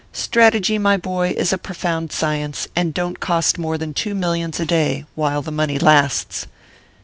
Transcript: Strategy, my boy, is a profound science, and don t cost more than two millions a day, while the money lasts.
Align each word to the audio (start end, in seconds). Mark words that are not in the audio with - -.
Strategy, 0.13 0.79
my 0.79 0.97
boy, 0.97 1.31
is 1.37 1.53
a 1.53 1.59
profound 1.59 2.11
science, 2.11 2.67
and 2.75 2.91
don 2.91 3.13
t 3.13 3.19
cost 3.19 3.59
more 3.59 3.77
than 3.77 3.93
two 3.93 4.15
millions 4.15 4.59
a 4.59 4.65
day, 4.65 5.05
while 5.13 5.43
the 5.43 5.51
money 5.51 5.77
lasts. 5.77 6.47